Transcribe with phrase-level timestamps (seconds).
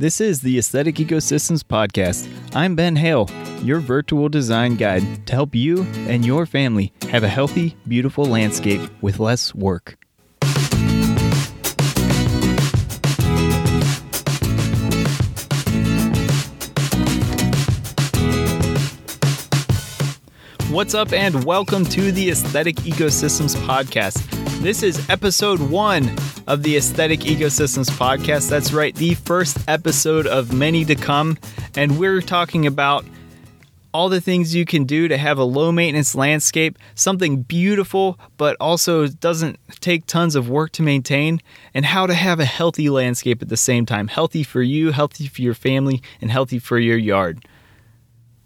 [0.00, 2.26] This is the Aesthetic Ecosystems Podcast.
[2.56, 3.28] I'm Ben Hale,
[3.62, 8.80] your virtual design guide to help you and your family have a healthy, beautiful landscape
[9.02, 9.98] with less work.
[20.70, 24.24] What's up, and welcome to the Aesthetic Ecosystems Podcast.
[24.60, 26.08] This is episode one
[26.46, 28.48] of the Aesthetic Ecosystems Podcast.
[28.48, 31.38] That's right, the first episode of many to come.
[31.74, 33.04] And we're talking about
[33.92, 38.56] all the things you can do to have a low maintenance landscape, something beautiful, but
[38.60, 41.40] also doesn't take tons of work to maintain,
[41.74, 44.06] and how to have a healthy landscape at the same time.
[44.06, 47.44] Healthy for you, healthy for your family, and healthy for your yard.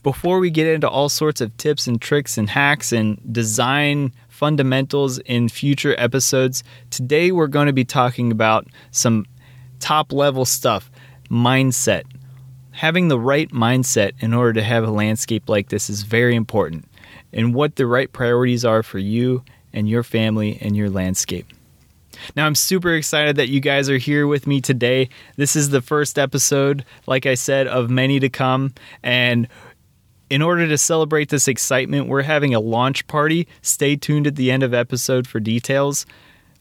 [0.04, 5.18] Before we get into all sorts of tips and tricks and hacks and design fundamentals
[5.20, 9.24] in future episodes, today we're going to be talking about some
[9.80, 10.90] top level stuff
[11.30, 12.02] mindset.
[12.72, 16.84] Having the right mindset in order to have a landscape like this is very important,
[17.32, 21.46] and what the right priorities are for you and your family and your landscape.
[22.36, 25.08] Now, I'm super excited that you guys are here with me today.
[25.36, 28.72] This is the first episode, like I said, of many to come.
[29.02, 29.48] And
[30.34, 33.46] in order to celebrate this excitement, we're having a launch party.
[33.62, 36.06] Stay tuned at the end of episode for details.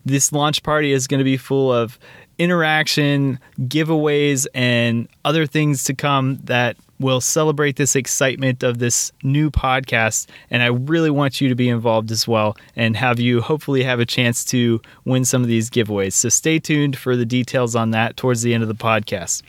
[0.06, 1.98] This launch party is going to be full of
[2.38, 9.50] interaction, giveaways, and other things to come that will celebrate this excitement of this new
[9.50, 10.28] podcast.
[10.52, 14.00] And I really want you to be involved as well and have you hopefully have
[14.00, 16.14] a chance to win some of these giveaways.
[16.14, 19.42] So stay tuned for the details on that towards the end of the podcast.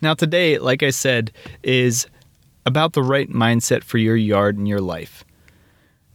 [0.00, 1.30] Now, today, like I said,
[1.62, 2.06] is
[2.66, 5.24] about the right mindset for your yard and your life.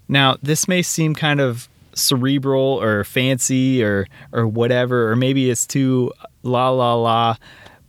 [0.08, 5.66] Now, this may seem kind of cerebral or fancy or or whatever or maybe it's
[5.66, 6.12] too
[6.44, 7.36] la la la,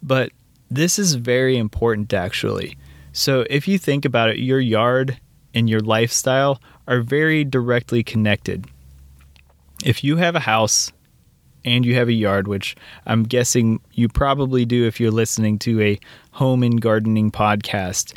[0.02, 0.30] but
[0.70, 2.76] this is very important actually.
[3.12, 5.18] So, if you think about it, your yard
[5.54, 8.66] and your lifestyle are very directly connected.
[9.84, 10.92] If you have a house
[11.64, 12.76] and you have a yard, which
[13.06, 16.00] I'm guessing you probably do if you're listening to a
[16.32, 18.14] home and gardening podcast,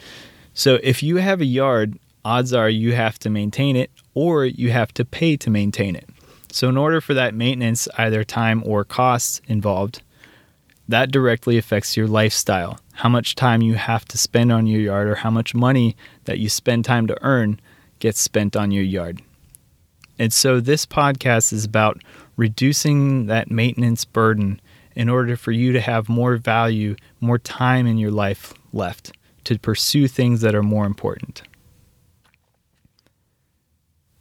[0.58, 4.72] so if you have a yard, odds are you have to maintain it or you
[4.72, 6.10] have to pay to maintain it.
[6.50, 10.02] So in order for that maintenance, either time or costs involved,
[10.88, 12.80] that directly affects your lifestyle.
[12.94, 16.40] How much time you have to spend on your yard or how much money that
[16.40, 17.60] you spend time to earn
[18.00, 19.22] gets spent on your yard.
[20.18, 22.02] And so this podcast is about
[22.38, 24.62] reducing that maintenance burden
[24.96, 29.12] in order for you to have more value, more time in your life left
[29.46, 31.42] to pursue things that are more important.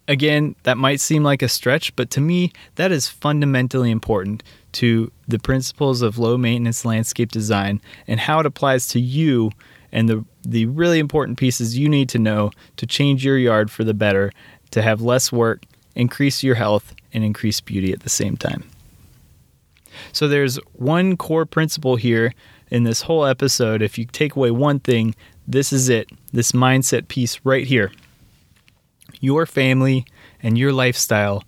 [0.06, 4.42] Again, that might seem like a stretch, but to me, that is fundamentally important
[4.72, 9.50] to the principles of low maintenance landscape design and how it applies to you
[9.92, 13.84] and the, the really important pieces you need to know to change your yard for
[13.84, 14.30] the better,
[14.72, 15.62] to have less work,
[15.94, 18.64] increase your health, and increase beauty at the same time.
[20.12, 22.34] So, there's one core principle here
[22.74, 25.14] in this whole episode, if you take away one thing,
[25.46, 26.10] this is it.
[26.32, 27.92] This mindset piece right here.
[29.20, 30.04] Your family
[30.42, 31.44] and your lifestyle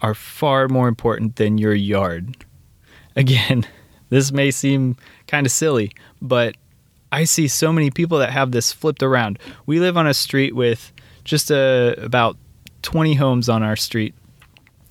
[0.00, 2.44] are far more important than your yard.
[3.14, 3.68] Again,
[4.08, 4.96] this may seem
[5.28, 6.56] kind of silly, but
[7.12, 9.38] I see so many people that have this flipped around.
[9.64, 10.92] We live on a street with
[11.22, 12.36] just a, uh, about
[12.82, 14.12] 20 homes on our street.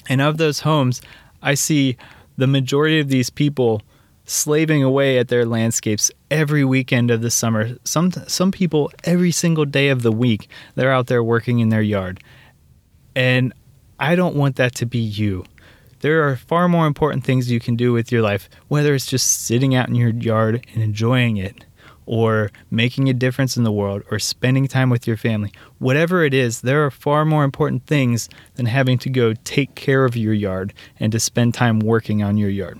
[0.08, 1.02] And of those homes,
[1.42, 1.98] I see
[2.38, 3.82] the majority of these people
[4.28, 7.78] slaving away at their landscapes every weekend of the summer.
[7.84, 11.82] Some some people every single day of the week they're out there working in their
[11.82, 12.22] yard.
[13.16, 13.54] And
[14.00, 15.46] I don't want that to be you.
[16.02, 19.46] There are far more important things you can do with your life, whether it's just
[19.46, 21.66] sitting out in your yard and enjoying it
[22.06, 25.52] or making a difference in the world or spending time with your family.
[25.80, 30.06] Whatever it is, there are far more important things than having to go take care
[30.06, 32.80] of your yard and to spend time working on your yard.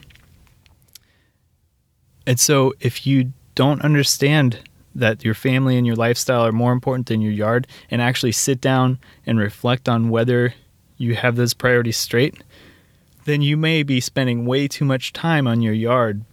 [2.28, 4.60] And so if you don't understand
[4.94, 8.60] that your family and your lifestyle are more important than your yard and actually sit
[8.60, 10.54] down and reflect on whether
[10.98, 12.44] you have those priorities straight,
[13.26, 16.24] then you may be spending way too much time on your yard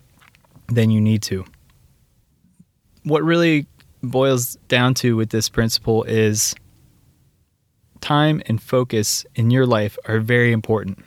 [0.67, 1.45] than you need to.
[3.05, 3.67] What really
[4.03, 6.57] boils down to with this principle is
[8.01, 11.05] time and focus in your life are very important.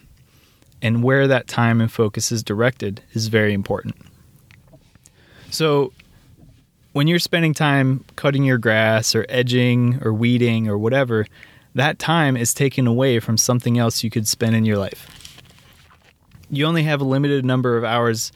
[0.81, 3.95] And where that time and focus is directed is very important.
[5.49, 5.94] So
[6.94, 11.25] when you're spending time cutting your grass or edging or weeding or whatever,
[11.75, 15.41] that time is taken away from something else you could spend in your life.
[16.49, 18.31] You only have a limited number of hours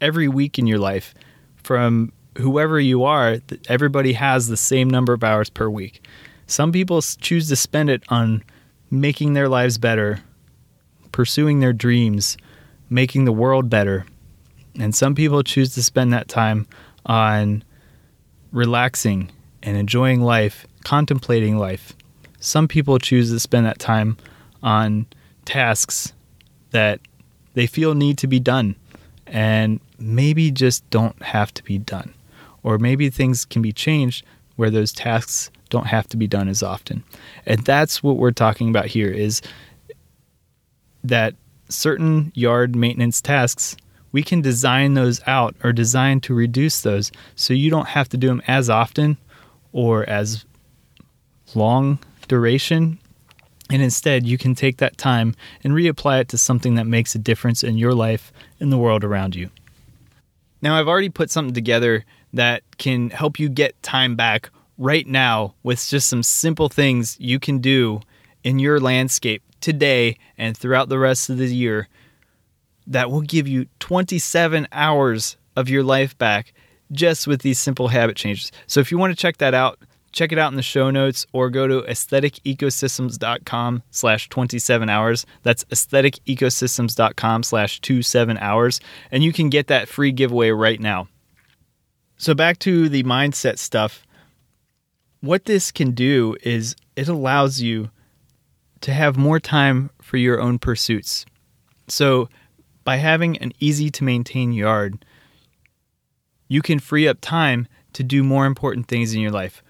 [0.00, 1.14] every week in your life
[1.62, 3.38] from whoever you are,
[3.68, 6.04] everybody has the same number of hours per week.
[6.46, 8.44] Some people choose to spend it on
[8.90, 10.20] making their lives better,
[11.10, 12.36] pursuing their dreams,
[12.90, 14.04] making the world better.
[14.78, 16.66] And some people choose to spend that time
[17.06, 17.62] on
[18.52, 19.30] relaxing
[19.62, 21.92] and enjoying life, contemplating life.
[22.40, 24.16] Some people choose to spend that time
[24.62, 25.06] on
[25.44, 26.12] tasks
[26.70, 27.00] that
[27.54, 28.76] they feel need to be done
[29.26, 32.12] and maybe just don't have to be done.
[32.62, 34.24] Or maybe things can be changed
[34.56, 37.02] where those tasks don't have to be done as often.
[37.46, 39.42] And that's what we're talking about here is
[41.02, 41.34] that
[41.68, 43.76] certain yard maintenance tasks
[44.14, 48.16] we can design those out or design to reduce those so you don't have to
[48.16, 49.18] do them as often
[49.72, 50.44] or as
[51.56, 52.96] long duration
[53.70, 55.34] and instead you can take that time
[55.64, 59.02] and reapply it to something that makes a difference in your life and the world
[59.02, 59.50] around you.
[60.62, 65.54] Now I've already put something together that can help you get time back right now
[65.64, 68.00] with just some simple things you can do
[68.44, 71.88] in your landscape today and throughout the rest of the year
[72.86, 76.52] that will give you 27 hours of your life back
[76.92, 78.52] just with these simple habit changes.
[78.66, 79.78] So if you want to check that out,
[80.12, 85.26] check it out in the show notes or go to aestheticecosystems.com slash 27 hours.
[85.42, 88.80] That's aestheticecosystems.com slash 27 hours.
[89.10, 91.08] And you can get that free giveaway right now.
[92.16, 94.06] So back to the mindset stuff.
[95.20, 97.90] What this can do is it allows you
[98.82, 101.24] to have more time for your own pursuits.
[101.88, 102.28] So
[102.84, 105.04] by having an easy to maintain yard,
[106.48, 109.62] you can free up time to do more important things in your life.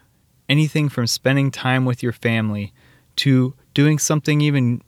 [0.48, 2.72] Anything from spending time with your family
[3.16, 4.82] to doing something even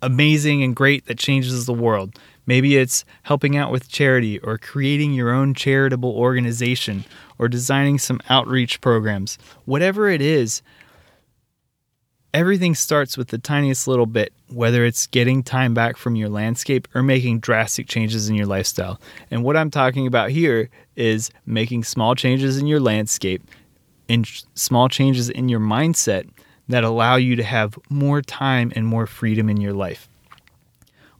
[0.00, 2.18] amazing and great that changes the world.
[2.46, 7.04] Maybe it's helping out with charity or creating your own charitable organization
[7.38, 9.38] or designing some outreach programs.
[9.64, 10.62] Whatever it is,
[12.34, 16.88] everything starts with the tiniest little bit, whether it's getting time back from your landscape
[16.92, 19.00] or making drastic changes in your lifestyle.
[19.30, 23.42] And what I'm talking about here is making small changes in your landscape
[24.08, 26.28] and small changes in your mindset
[26.68, 30.08] that allow you to have more time and more freedom in your life.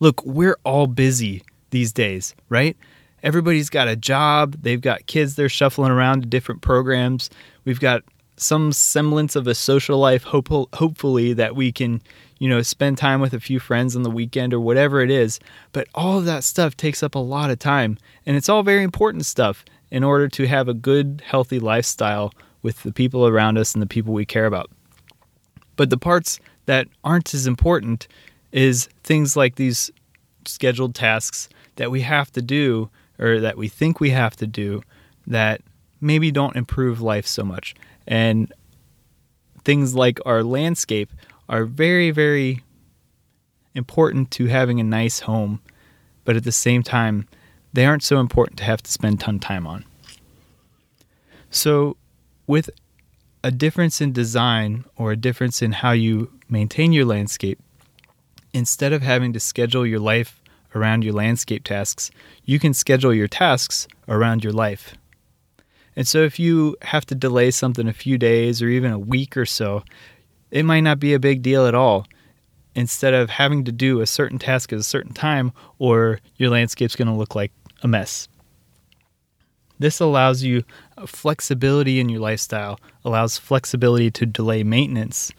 [0.00, 2.76] Look, we're all busy these days, right?
[3.22, 7.30] Everybody's got a job, they've got kids they're shuffling around to different programs.
[7.64, 8.02] We've got
[8.36, 12.02] some semblance of a social life hope, hopefully that we can
[12.38, 15.40] you know spend time with a few friends on the weekend or whatever it is.
[15.72, 17.98] But all of that stuff takes up a lot of time.
[18.26, 22.32] And it's all very important stuff in order to have a good healthy lifestyle
[22.62, 24.70] with the people around us and the people we care about.
[25.76, 28.08] But the parts that aren't as important
[28.52, 29.90] is things like these
[30.46, 34.82] scheduled tasks that we have to do or that we think we have to do
[35.26, 35.60] that
[36.00, 37.74] maybe don't improve life so much.
[38.06, 38.52] And
[39.64, 41.10] things like our landscape
[41.48, 42.62] are very, very
[43.74, 45.60] important to having a nice home,
[46.24, 47.26] but at the same time,
[47.72, 49.84] they aren't so important to have to spend ton time on.
[51.50, 51.96] So,
[52.46, 52.70] with
[53.42, 57.58] a difference in design or a difference in how you maintain your landscape,
[58.52, 60.40] instead of having to schedule your life
[60.74, 62.10] around your landscape tasks,
[62.44, 64.94] you can schedule your tasks around your life.
[65.96, 69.36] And so if you have to delay something a few days or even a week
[69.36, 69.84] or so,
[70.50, 72.06] it might not be a big deal at all.
[72.74, 76.96] Instead of having to do a certain task at a certain time, or your landscape's
[76.96, 77.52] going to look like
[77.82, 78.26] a mess.
[79.78, 80.64] This allows you
[81.06, 85.30] flexibility in your lifestyle, allows flexibility to delay maintenance,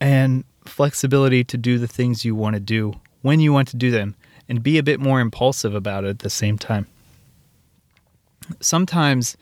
[0.00, 3.90] and flexibility to do the things you want to do when you want to do
[3.90, 4.16] them
[4.48, 6.86] and be a bit more impulsive about it at the same time.
[8.60, 9.36] Sometimes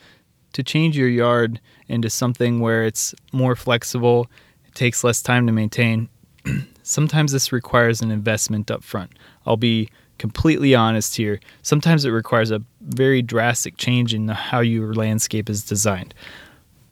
[0.52, 4.26] to change your yard into something where it's more flexible,
[4.66, 6.08] it takes less time to maintain,
[6.82, 9.12] sometimes this requires an investment up front.
[9.44, 11.40] I'll be completely honest here.
[11.62, 16.14] Sometimes it requires a very drastic change in how your landscape is designed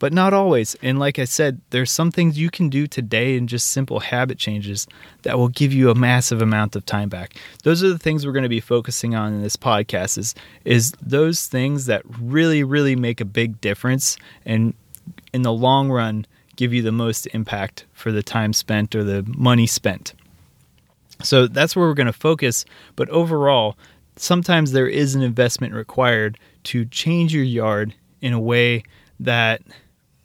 [0.04, 0.76] but not always.
[0.82, 4.36] And like I said, there's some things you can do today in just simple habit
[4.36, 4.86] changes
[5.22, 7.36] that will give you a massive amount of time back.
[7.62, 10.34] Those are the things we're going to be focusing on in this podcast is
[10.66, 14.74] is those things that really really make a big difference and
[15.32, 19.24] in the long run give you the most impact for the time spent or the
[19.26, 20.12] money spent.
[21.22, 23.78] So that's where we're going to focus, but overall,
[24.16, 28.82] sometimes there is an investment required to change your yard in a way
[29.18, 29.62] that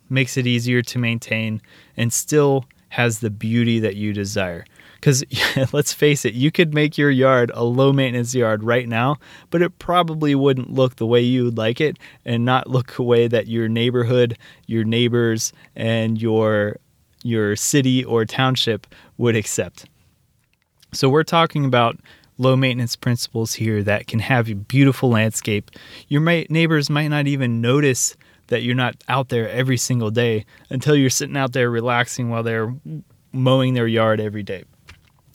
[0.10, 1.62] makes it easier to maintain,
[1.98, 4.66] and still has the beauty that you desire.
[4.96, 5.24] Because
[5.74, 9.18] let's face it, you could make your yard a low maintenance yard right now,
[9.50, 13.04] but it probably wouldn't look the way you would like it and not look the
[13.04, 14.38] way that your neighborhood,
[14.68, 16.78] your neighbors, and your
[17.22, 18.88] your city or township
[19.18, 19.86] would accept.
[20.94, 22.00] So we're talking about
[22.38, 25.70] low maintenance principles here that can have a beautiful landscape.
[26.08, 28.16] Your neighbors might not even notice
[28.50, 32.44] that you're not out there every single day until you're sitting out there relaxing while
[32.44, 32.74] they're
[33.32, 34.64] mowing their yard every day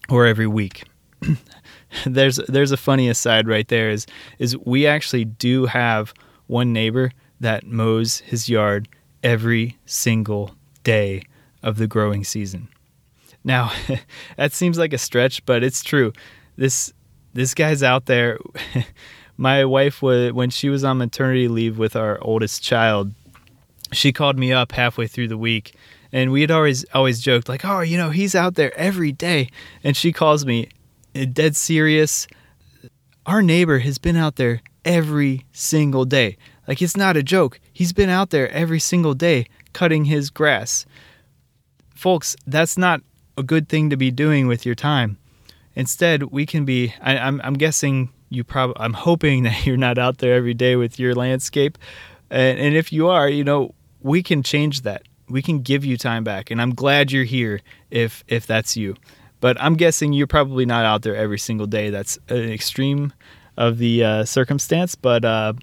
[0.08, 0.84] or every week.
[2.06, 4.06] there's there's a funny aside right there is
[4.38, 6.12] is we actually do have
[6.46, 8.88] one neighbor that mows his yard
[9.22, 11.22] every single day
[11.62, 12.68] of the growing season.
[13.42, 13.72] Now,
[14.36, 16.12] that seems like a stretch, but it's true.
[16.56, 16.92] This
[17.32, 18.38] this guy's out there.
[19.36, 23.12] My wife was when she was on maternity leave with our oldest child.
[23.92, 25.74] She called me up halfway through the week,
[26.12, 29.50] and we had always always joked like, "Oh, you know, he's out there every day."
[29.82, 30.68] And she calls me,
[31.14, 32.26] eh, dead serious.
[33.26, 36.36] Our neighbor has been out there every single day.
[36.68, 37.60] Like it's not a joke.
[37.72, 40.86] He's been out there every single day cutting his grass.
[41.94, 43.00] Folks, that's not
[43.36, 45.18] a good thing to be doing with your time.
[45.74, 46.94] Instead, we can be.
[47.00, 48.76] I, I'm guessing you probably.
[48.78, 51.78] I'm hoping that you're not out there every day with your landscape,
[52.30, 55.02] and, and if you are, you know, we can change that.
[55.28, 57.60] We can give you time back, and I'm glad you're here.
[57.90, 58.96] If if that's you,
[59.40, 61.90] but I'm guessing you're probably not out there every single day.
[61.90, 63.12] That's an extreme
[63.56, 65.54] of the uh, circumstance, but uh,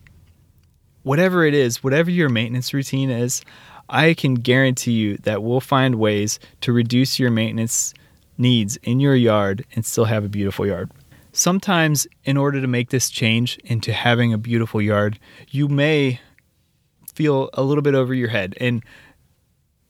[1.04, 3.44] whatever it is, whatever your maintenance routine is,
[3.90, 7.94] I can guarantee you that we'll find ways to reduce your maintenance
[8.38, 10.90] needs in your yard and still have a beautiful yard.
[11.34, 15.20] Sometimes, in order to make this change into having a beautiful yard,
[15.50, 16.20] you may
[17.14, 18.56] feel a little bit over your head.
[18.60, 18.84] And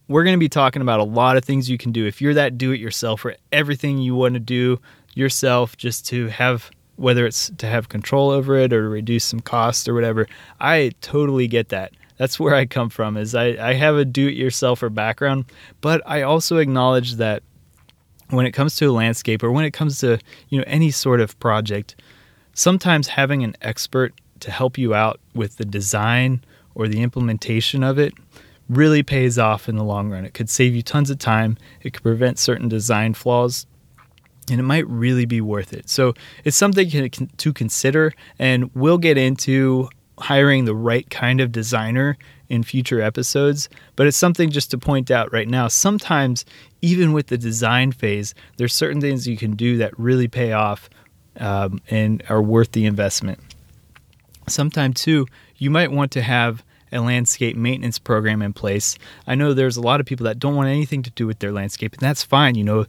[0.08, 2.06] we're going to be talking about a lot of things you can do.
[2.06, 4.80] If you're that do it yourself or everything you want to do
[5.14, 9.88] yourself just to have, whether it's to have control over it or reduce some cost
[9.88, 10.28] or whatever,
[10.60, 14.94] I totally get that that's where I come from is I, I have a do-it-yourselfer
[14.94, 15.46] background,
[15.82, 17.42] but I also acknowledge that
[18.32, 20.20] when it comes to a landscape or when it comes to
[20.50, 21.96] you know any sort of project,
[22.54, 26.44] sometimes having an expert to help you out with the design
[26.76, 28.14] or the implementation of it
[28.70, 30.26] really pays off in the long run.
[30.26, 33.66] It could save you tons of time, it could prevent certain design flaws,
[34.50, 35.90] and it might really be worth it.
[35.90, 42.18] So it's something to consider, and we'll get into hiring the right kind of designer
[42.51, 45.70] in future episodes, but it's something just to point out right now.
[45.70, 46.43] Sometimes,
[46.81, 50.89] even with the design phase, there's certain things you can do that really pay off
[51.39, 53.39] um, and are worth the investment.
[54.50, 58.98] Sometimes, too, you might want to have a landscape maintenance program in place.
[59.25, 61.53] I know there's a lot of people that don't want anything to do with their
[61.53, 62.55] landscape, and that's fine.
[62.55, 62.86] You know,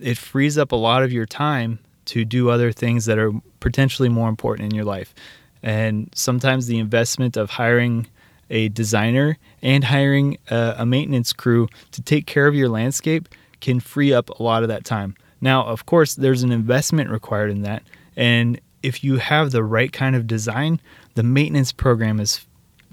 [0.00, 4.08] it frees up a lot of your time to do other things that are potentially
[4.08, 5.12] more important in your life.
[5.60, 8.06] And sometimes the investment of hiring
[8.50, 13.28] a designer and hiring a, a, maintenance crew to take care of your landscape
[13.60, 15.14] can free up a lot of that time.
[15.40, 17.82] Now, of course, there's an investment required in that.
[18.16, 20.80] And if you have the right kind of design,
[21.14, 22.44] the maintenance program is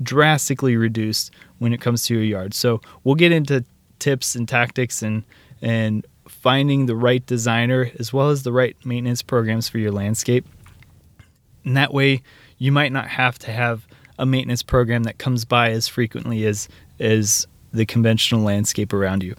[0.01, 2.53] drastically reduced when it comes to your yard.
[2.53, 3.65] So we'll get into
[3.99, 5.23] tips and tactics and
[5.61, 10.45] and finding the right designer as well as the right maintenance programs for your landscape.
[11.65, 12.21] And that way
[12.57, 13.87] you might not have to have
[14.17, 16.67] a maintenance program that comes by as frequently as
[16.99, 19.35] as the conventional landscape around you.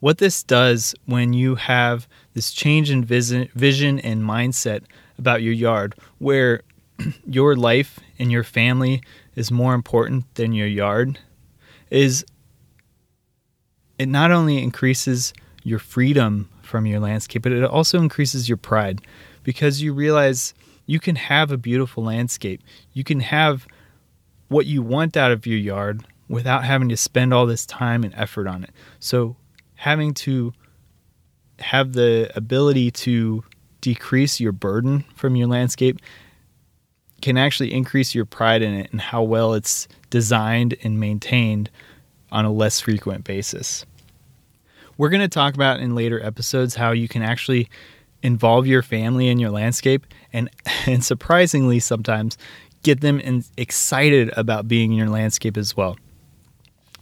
[0.00, 4.82] What this does when you have this change in vision, vision and mindset
[5.18, 6.62] about your yard, where
[7.26, 9.02] your life and your family
[9.36, 11.18] is more important than your yard,
[11.90, 12.24] is
[13.98, 15.32] it not only increases
[15.62, 19.00] your freedom from your landscape, but it also increases your pride
[19.44, 20.54] because you realize
[20.86, 22.62] you can have a beautiful landscape.
[22.92, 23.66] You can have
[24.48, 28.14] what you want out of your yard without having to spend all this time and
[28.14, 28.70] effort on it.
[29.00, 29.36] So,
[29.74, 30.52] having to
[31.58, 33.44] have the ability to
[33.80, 36.00] decrease your burden from your landscape
[37.20, 41.70] can actually increase your pride in it and how well it's designed and maintained
[42.30, 43.84] on a less frequent basis.
[44.98, 47.68] We're going to talk about in later episodes how you can actually
[48.22, 50.50] involve your family in your landscape and
[50.86, 52.38] and surprisingly sometimes
[52.82, 55.96] get them in, excited about being in your landscape as well.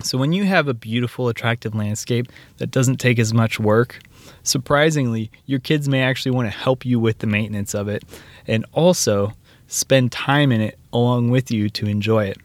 [0.02, 4.00] So when you have a beautiful attractive landscape that doesn't take as much work,
[4.42, 8.02] surprisingly your kids may actually want to help you with the maintenance of it
[8.46, 9.32] and also
[9.66, 12.38] spend time in it along with you to enjoy it.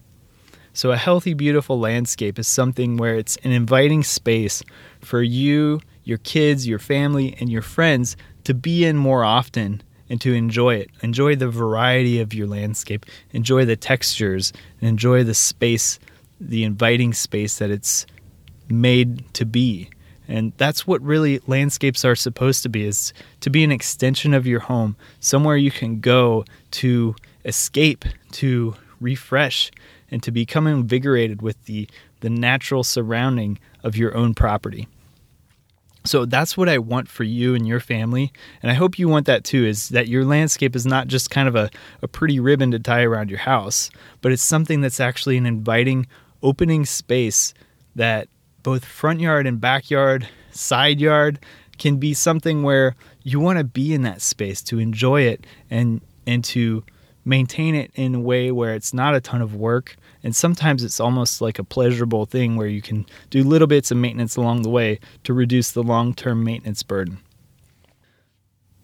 [0.74, 4.62] So a healthy beautiful landscape is something where it's an inviting space
[5.00, 8.16] for you your kids, your family, and your friends
[8.46, 10.88] to be in more often and to enjoy it.
[11.02, 15.98] Enjoy the variety of your landscape, enjoy the textures, and enjoy the space,
[16.40, 18.06] the inviting space that it's
[18.68, 19.90] made to be.
[20.28, 24.46] And that's what really landscapes are supposed to be is to be an extension of
[24.46, 29.72] your home, somewhere you can go to escape, to refresh,
[30.08, 31.88] and to become invigorated with the
[32.20, 34.86] the natural surrounding of your own property.
[36.06, 38.32] So that's what I want for you and your family.
[38.62, 41.48] And I hope you want that too is that your landscape is not just kind
[41.48, 41.70] of a,
[42.02, 46.06] a pretty ribbon to tie around your house, but it's something that's actually an inviting,
[46.42, 47.54] opening space
[47.94, 48.28] that
[48.62, 51.38] both front yard and backyard, side yard
[51.78, 56.00] can be something where you want to be in that space to enjoy it and
[56.26, 56.82] and to
[57.24, 59.96] maintain it in a way where it's not a ton of work
[60.26, 63.96] and sometimes it's almost like a pleasurable thing where you can do little bits of
[63.96, 67.18] maintenance along the way to reduce the long-term maintenance burden.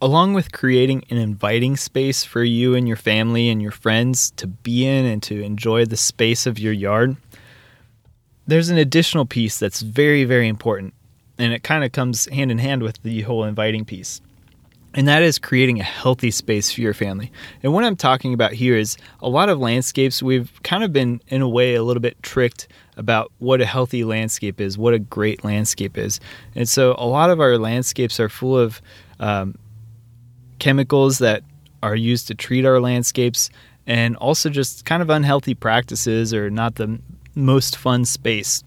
[0.00, 4.46] Along with creating an inviting space for you and your family and your friends to
[4.46, 7.16] be in and to enjoy the space of your yard,
[8.46, 10.94] there's an additional piece that's very, very important.
[11.38, 14.20] And it kind of comes hand in hand with the whole inviting piece.
[14.94, 17.32] And that is creating a healthy space for your family.
[17.62, 21.22] And what I'm talking about here is a lot of landscapes, we've kind of been,
[21.28, 24.99] in a way, a little bit tricked about what a healthy landscape is, what a
[24.99, 26.20] great landscape is.
[26.54, 28.82] And so a lot of our landscapes are full of
[29.18, 29.54] um,
[30.58, 31.42] chemicals that
[31.82, 33.50] are used to treat our landscapes
[33.87, 37.00] and also just kind of unhealthy practices or not the
[37.34, 38.62] most fun space.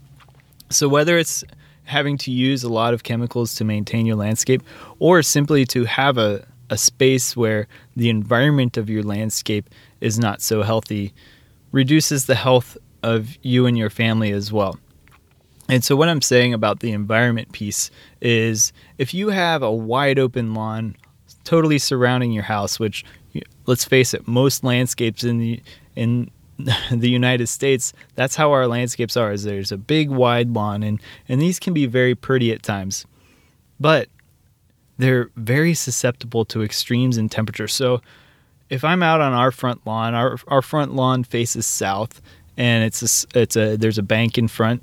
[0.70, 1.44] So, whether it's
[1.86, 4.62] having to use a lot of chemicals to maintain your landscape
[5.00, 9.70] or simply to have a, a space where the environment of your landscape
[10.02, 11.14] is not so healthy,
[11.72, 14.78] reduces the health of you and your family as well.
[15.68, 17.90] And so, what I'm saying about the environment piece
[18.22, 20.96] is if you have a wide open lawn
[21.44, 23.04] totally surrounding your house, which
[23.66, 25.62] let's face it, most landscapes in the
[25.96, 26.30] in
[26.92, 29.32] the United States, that's how our landscapes are.
[29.32, 33.06] Is there's a big wide lawn, and and these can be very pretty at times,
[33.80, 34.08] but
[34.98, 37.68] they're very susceptible to extremes in temperature.
[37.68, 38.02] So
[38.70, 42.22] if I'm out on our front lawn, our our front lawn faces south,
[42.56, 44.82] and it's a, it's a there's a bank in front,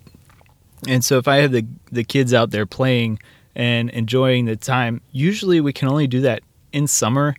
[0.86, 3.18] and so if I have the the kids out there playing
[3.54, 7.34] and enjoying the time, usually we can only do that in summer,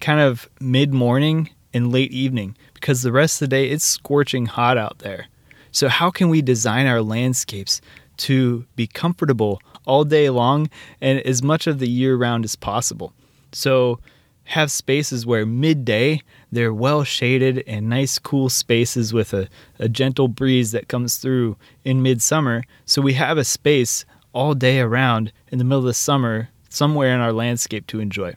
[0.00, 4.44] kind of mid morning and late evening because the rest of the day it's scorching
[4.44, 5.26] hot out there.
[5.72, 7.80] So, how can we design our landscapes
[8.18, 10.68] to be comfortable all day long
[11.00, 13.14] and as much of the year round as possible?
[13.52, 14.00] So,
[14.44, 16.20] have spaces where midday
[16.52, 21.56] they're well shaded and nice, cool spaces with a, a gentle breeze that comes through
[21.86, 22.64] in midsummer.
[22.84, 27.14] So, we have a space all day around in the middle of the summer somewhere
[27.14, 28.34] in our landscape to enjoy.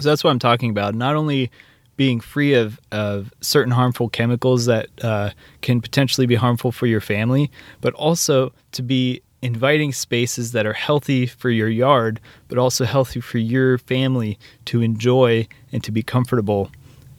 [0.00, 0.96] So, that's what I'm talking about.
[0.96, 1.52] Not only
[2.00, 5.28] being free of, of certain harmful chemicals that uh,
[5.60, 7.50] can potentially be harmful for your family,
[7.82, 13.20] but also to be inviting spaces that are healthy for your yard, but also healthy
[13.20, 16.70] for your family to enjoy and to be comfortable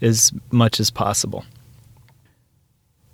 [0.02, 1.46] as much as possible.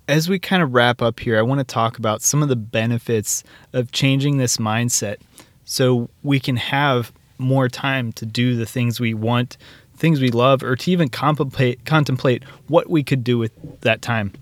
[0.08, 2.56] As we kind of wrap up here, I want to talk about some of the
[2.56, 5.18] benefits of changing this mindset
[5.66, 9.58] so we can have more time to do the things we want
[9.98, 14.32] things we love, or to even contemplate contemplate what we could do with that time.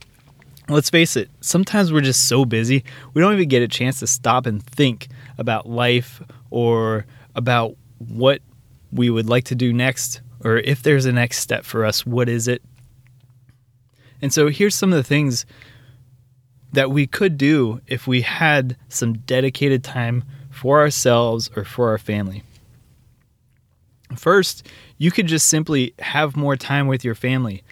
[0.68, 4.06] Let's face it, sometimes we're just so busy, we don't even get a chance to
[4.06, 8.40] stop and think about life or about what
[8.92, 12.28] we would like to do next, or if there's a next step for us, what
[12.28, 12.62] is it?
[14.20, 15.46] And so here's some of the things
[16.72, 21.98] that we could do if we had some dedicated time for ourselves or for our
[21.98, 22.42] family.
[24.16, 24.66] First,
[24.98, 27.62] you could just simply have more time with your family.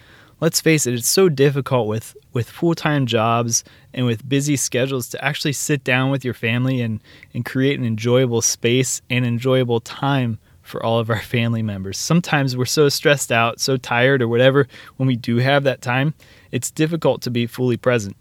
[0.41, 5.07] Let's face it, it's so difficult with, with full time jobs and with busy schedules
[5.09, 7.01] to actually sit down with your family and,
[7.33, 11.97] and create an enjoyable space and enjoyable time for all of our family members.
[11.97, 16.13] Sometimes we're so stressed out, so tired, or whatever, when we do have that time,
[16.51, 18.17] it's difficult to be fully present.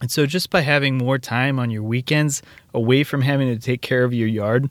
[0.00, 2.42] And so, just by having more time on your weekends
[2.74, 4.68] away from having to take care of your yard,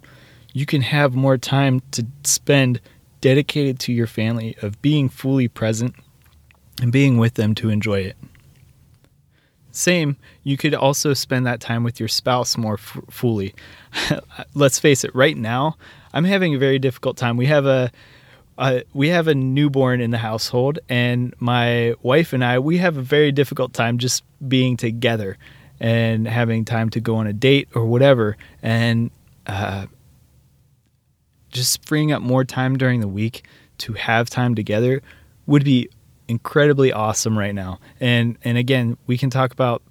[0.55, 2.79] you can have more time to spend
[3.19, 5.93] dedicated to your family, of being fully present
[6.81, 8.15] and being with them to enjoy it.
[9.71, 13.53] Same, you could also spend that time with your spouse more f- fully.
[14.55, 15.75] Let's face it, right now,
[16.13, 17.35] I'm having a very difficult time.
[17.35, 17.91] We have a
[18.57, 22.95] uh, we have a newborn in the household, and my wife and I we have
[22.95, 25.37] a very difficult time just being together
[25.81, 28.37] and having time to go on a date or whatever.
[28.63, 29.11] And
[29.47, 29.87] uh,
[31.55, 33.45] just freeing up more time during the week
[33.79, 35.01] to have time together
[35.47, 35.89] would be
[36.27, 37.79] incredibly awesome right now.
[37.99, 39.81] And and again, we can talk about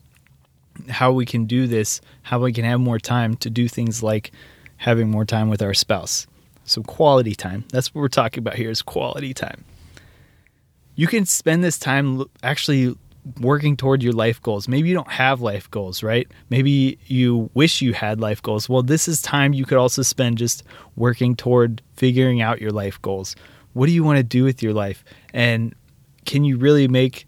[0.88, 4.32] how we can do this, how we can have more time to do things like
[4.76, 6.26] having more time with our spouse.
[6.64, 7.64] So quality time.
[7.70, 9.64] That's what we're talking about here is quality time.
[10.96, 12.96] You can spend this time actually
[13.40, 14.68] working toward your life goals.
[14.68, 16.30] Maybe you don't have life goals, right?
[16.50, 18.68] Maybe you wish you had life goals.
[18.68, 20.62] Well, this is time you could also spend just
[20.96, 23.34] working toward figuring out your life goals.
[23.72, 25.04] What do you want to do with your life?
[25.32, 25.74] And
[26.26, 27.26] can you really make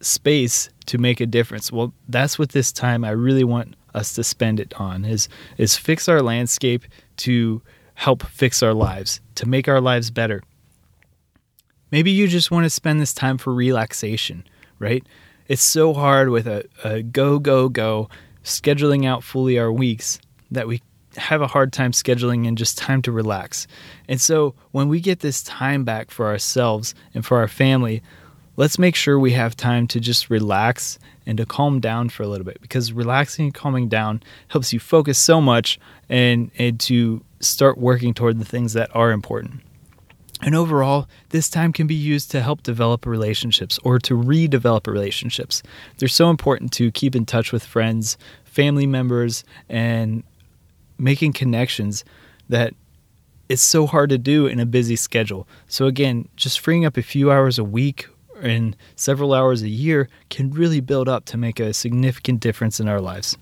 [0.00, 1.70] space to make a difference?
[1.70, 5.76] Well, that's what this time I really want us to spend it on is is
[5.76, 6.84] fix our landscape
[7.16, 7.62] to
[7.94, 10.42] help fix our lives, to make our lives better.
[11.90, 14.44] Maybe you just want to spend this time for relaxation,
[14.78, 15.04] right?
[15.48, 18.08] It's so hard with a, a go, go, go,
[18.44, 20.18] scheduling out fully our weeks
[20.50, 20.82] that we
[21.16, 23.66] have a hard time scheduling in just time to relax.
[24.08, 28.02] And so when we get this time back for ourselves and for our family,
[28.56, 32.28] let's make sure we have time to just relax and to calm down for a
[32.28, 37.22] little bit because relaxing and calming down helps you focus so much and, and to
[37.40, 39.60] start working toward the things that are important.
[40.42, 45.62] And overall, this time can be used to help develop relationships or to redevelop relationships.
[45.98, 50.22] They're so important to keep in touch with friends, family members, and
[50.98, 52.04] making connections
[52.48, 52.74] that
[53.48, 55.46] it's so hard to do in a busy schedule.
[55.68, 58.06] So, again, just freeing up a few hours a week
[58.42, 62.88] and several hours a year can really build up to make a significant difference in
[62.88, 63.36] our lives.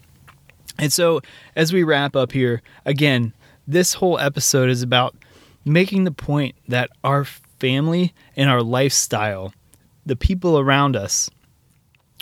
[0.78, 1.20] And so,
[1.56, 3.32] as we wrap up here, again,
[3.66, 5.14] this whole episode is about
[5.64, 9.52] making the point that our family and our lifestyle,
[10.04, 11.30] the people around us,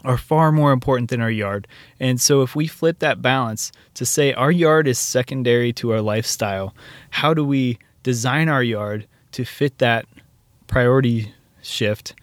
[0.04, 1.68] are far more important than our yard.
[2.00, 6.00] And so, if we flip that balance to say our yard is secondary to our
[6.00, 6.74] lifestyle,
[7.10, 10.06] how do we design our yard to fit that
[10.66, 12.14] priority shift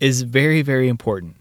[0.00, 1.36] is very, very important.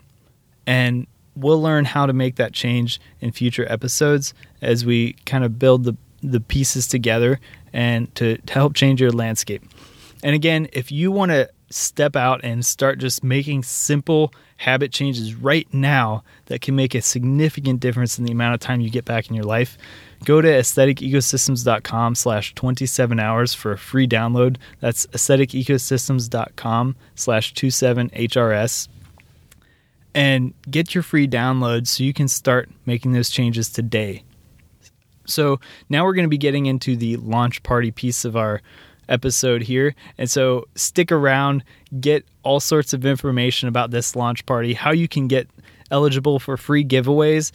[0.68, 5.58] And we'll learn how to make that change in future episodes as we kind of
[5.58, 7.40] build the, the pieces together
[7.74, 9.64] and to, to help change your landscape.
[10.24, 15.36] And again, if you want to step out and start just making simple habit changes
[15.36, 19.06] right now that can make a significant difference in the amount of time you get
[19.06, 19.78] back in your life,
[20.26, 24.58] go to aestheticecosystems.com slash 27 hours for a free download.
[24.80, 28.88] That's aestheticecosystems.com slash 27HRS.
[30.16, 34.24] And get your free download so you can start making those changes today.
[35.30, 38.62] So now we're going to be getting into the launch party piece of our
[39.08, 39.96] episode here.
[40.18, 41.64] And so stick around,
[42.00, 45.48] get all sorts of information about this launch party, how you can get
[45.92, 47.52] eligible for free giveaways,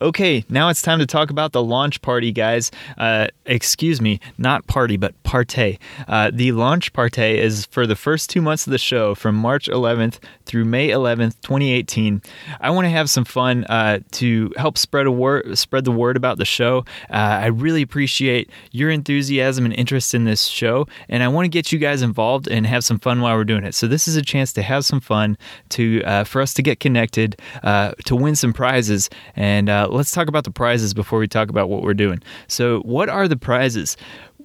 [0.00, 2.70] Okay, now it's time to talk about the launch party, guys.
[2.98, 5.78] Uh, excuse me, not party, but partay.
[6.08, 9.68] Uh, the launch partay is for the first two months of the show from March
[9.68, 12.22] 11th through May 11th, 2018.
[12.60, 16.38] I want to have some fun uh, to help spread a spread the word about
[16.38, 16.84] the show.
[17.10, 21.48] Uh, I really appreciate your enthusiasm and interest in this show, and I want to
[21.48, 23.74] get you guys involved and have some fun while we're doing it.
[23.74, 25.36] So this is a chance to have some fun,
[25.70, 29.86] to uh, for us to get connected, uh, to win some prizes, and and uh,
[29.88, 32.20] let's talk about the prizes before we talk about what we're doing.
[32.48, 33.96] So, what are the prizes?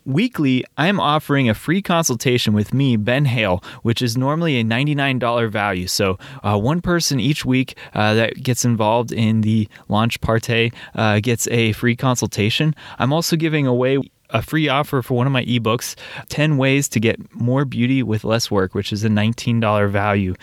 [0.06, 4.64] Weekly, I am offering a free consultation with me, Ben Hale, which is normally a
[4.64, 5.88] $99 value.
[5.88, 11.20] So, uh, one person each week uh, that gets involved in the launch partay uh,
[11.20, 12.76] gets a free consultation.
[13.00, 13.98] I'm also giving away
[14.30, 15.96] a free offer for one of my ebooks
[16.30, 20.36] 10 ways to get more beauty with less work which is a $19 value.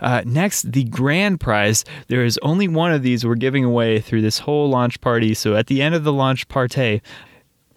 [0.00, 1.84] Uh, next the grand prize.
[2.08, 5.34] There is only one of these we're giving away through this whole launch party.
[5.34, 7.02] So at the end of the launch party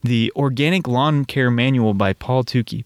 [0.04, 2.84] the organic lawn care manual by paul tukey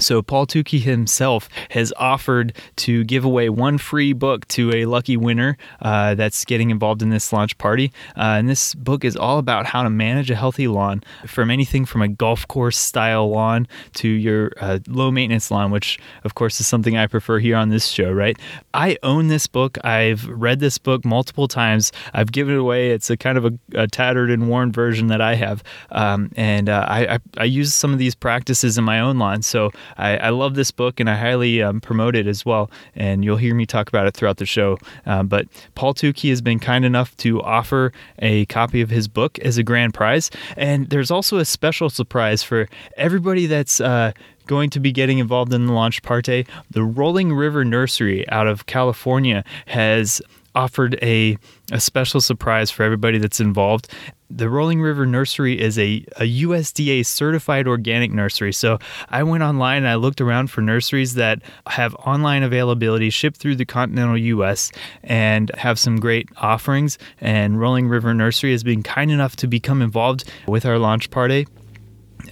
[0.00, 5.16] so, Paul Tukey himself has offered to give away one free book to a lucky
[5.16, 7.92] winner uh, that's getting involved in this launch party.
[8.16, 11.84] Uh, and this book is all about how to manage a healthy lawn from anything
[11.84, 16.60] from a golf course style lawn to your uh, low maintenance lawn, which, of course,
[16.60, 18.38] is something I prefer here on this show, right?
[18.74, 19.78] I own this book.
[19.84, 21.92] I've read this book multiple times.
[22.14, 22.90] I've given it away.
[22.90, 25.62] It's a kind of a, a tattered and worn version that I have.
[25.90, 29.42] Um, and uh, I, I, I use some of these practices in my own lawn.
[29.42, 32.70] So, I, I love this book and I highly um, promote it as well.
[32.94, 34.78] And you'll hear me talk about it throughout the show.
[35.06, 39.38] Um, but Paul Tukey has been kind enough to offer a copy of his book
[39.40, 40.30] as a grand prize.
[40.56, 43.80] And there's also a special surprise for everybody that's.
[43.80, 44.12] Uh,
[44.46, 46.44] going to be getting involved in the launch party.
[46.70, 50.20] The Rolling River Nursery out of California has
[50.54, 51.38] offered a,
[51.72, 53.88] a special surprise for everybody that's involved.
[54.32, 58.52] The Rolling River Nursery is a, a USDA certified organic nursery.
[58.52, 63.38] So I went online and I looked around for nurseries that have online availability, shipped
[63.38, 64.70] through the continental US,
[65.02, 66.96] and have some great offerings.
[67.20, 71.46] And Rolling River Nursery has been kind enough to become involved with our launch party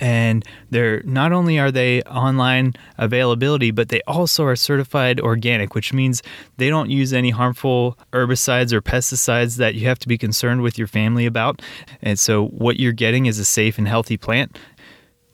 [0.00, 5.92] and they're not only are they online availability but they also are certified organic which
[5.92, 6.22] means
[6.56, 10.78] they don't use any harmful herbicides or pesticides that you have to be concerned with
[10.78, 11.62] your family about.
[12.02, 14.56] And so what you're getting is a safe and healthy plant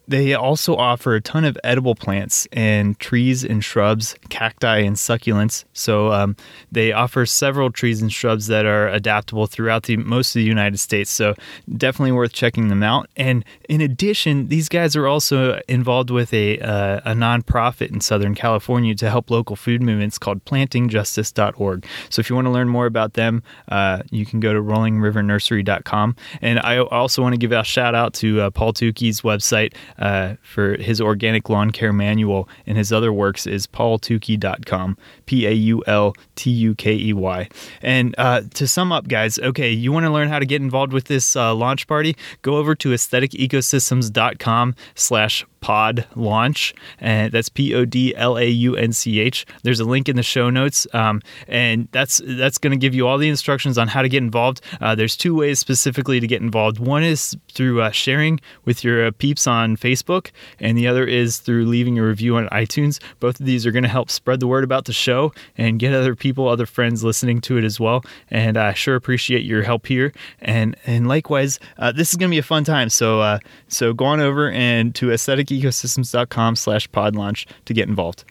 [0.06, 5.64] they also offer a ton of edible plants and trees and shrubs, cacti and succulents.
[5.72, 6.36] So um,
[6.70, 10.78] they offer several trees and shrubs that are adaptable throughout the most of the United
[10.78, 11.10] States.
[11.10, 11.34] So
[11.76, 13.08] definitely worth checking them out.
[13.16, 18.34] And in addition, these guys are also involved with a uh, a nonprofit in Southern
[18.34, 21.86] California to help local food movements called PlantingJustice.org.
[22.10, 26.16] So if you want to learn more about them, uh, you can go to RollingRiverNursery.com.
[26.40, 30.34] And I also want to give a shout out to uh, Paul Tukey's website uh,
[30.42, 35.82] for his organic lawn care manual and his other works is paultukey.com, P A U
[35.86, 37.48] L T U K E Y.
[37.82, 40.92] And uh, to sum up, guys, okay, you want to learn how to get involved
[40.92, 42.16] with this uh, launch party?
[42.42, 50.22] Go over to aestheticecosystems.com slash pod launch and that's p-o-d-l-a-u-n-c-h there's a link in the
[50.22, 54.02] show notes um, and that's that's going to give you all the instructions on how
[54.02, 54.60] to get involved.
[54.82, 56.78] Uh, there's two ways specifically to get involved.
[56.78, 61.38] One is through uh, sharing with your uh, peeps on facebook and the other is
[61.38, 63.00] through leaving a review on itunes.
[63.20, 65.94] Both of these are going to help spread the word about the show and get
[65.94, 69.86] other people other friends listening to it as well and i sure appreciate your help
[69.86, 70.12] here.
[70.42, 73.94] And and likewise uh, this is going to be a fun time so uh, so
[73.94, 78.24] go on over and to aesthetic ecosystems.com slash pod launch to get involved.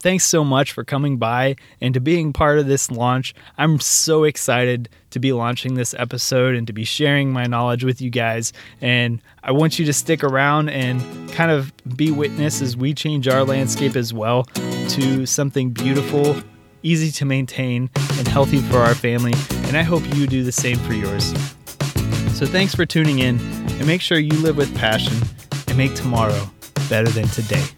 [0.00, 3.34] Thanks so much for coming by and to being part of this launch.
[3.56, 8.00] I'm so excited to be launching this episode and to be sharing my knowledge with
[8.00, 8.52] you guys.
[8.80, 13.26] And I want you to stick around and kind of be witness as we change
[13.26, 16.40] our landscape as well to something beautiful,
[16.84, 19.34] easy to maintain, and healthy for our family.
[19.64, 21.32] And I hope you do the same for yours.
[22.38, 25.16] So thanks for tuning in and make sure you live with passion
[25.78, 26.50] make tomorrow
[26.90, 27.77] better than today.